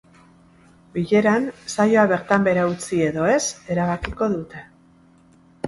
[0.95, 3.39] Bileran, saioa bertan behera utzi edo ez
[3.77, 4.67] erabakiko dute.